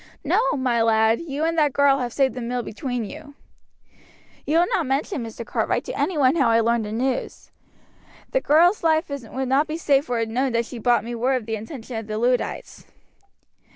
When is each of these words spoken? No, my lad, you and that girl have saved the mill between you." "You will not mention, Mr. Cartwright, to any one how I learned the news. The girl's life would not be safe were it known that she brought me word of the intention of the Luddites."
No, 0.23 0.53
my 0.53 0.81
lad, 0.81 1.21
you 1.21 1.43
and 1.45 1.55
that 1.59 1.73
girl 1.73 1.99
have 1.99 2.11
saved 2.11 2.33
the 2.33 2.41
mill 2.41 2.63
between 2.63 3.05
you." 3.05 3.35
"You 4.47 4.57
will 4.57 4.65
not 4.65 4.87
mention, 4.87 5.23
Mr. 5.23 5.45
Cartwright, 5.45 5.83
to 5.85 5.91
any 5.93 6.17
one 6.17 6.35
how 6.37 6.49
I 6.49 6.59
learned 6.59 6.85
the 6.85 6.91
news. 6.91 7.51
The 8.31 8.41
girl's 8.41 8.83
life 8.83 9.09
would 9.09 9.47
not 9.47 9.67
be 9.67 9.77
safe 9.77 10.09
were 10.09 10.17
it 10.21 10.27
known 10.29 10.53
that 10.53 10.65
she 10.65 10.79
brought 10.79 11.03
me 11.03 11.13
word 11.13 11.35
of 11.35 11.45
the 11.45 11.55
intention 11.55 11.97
of 11.97 12.07
the 12.07 12.17
Luddites." 12.17 12.87